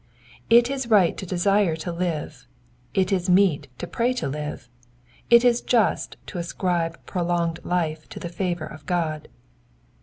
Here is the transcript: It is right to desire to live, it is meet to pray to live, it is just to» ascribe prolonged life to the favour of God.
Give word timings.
It 0.49 0.67
is 0.71 0.87
right 0.89 1.15
to 1.17 1.27
desire 1.27 1.75
to 1.75 1.91
live, 1.91 2.47
it 2.95 3.11
is 3.11 3.29
meet 3.29 3.67
to 3.77 3.85
pray 3.85 4.13
to 4.13 4.27
live, 4.27 4.67
it 5.29 5.45
is 5.45 5.61
just 5.61 6.17
to» 6.25 6.39
ascribe 6.39 6.99
prolonged 7.05 7.59
life 7.63 8.09
to 8.09 8.19
the 8.19 8.27
favour 8.29 8.65
of 8.65 8.87
God. 8.87 9.27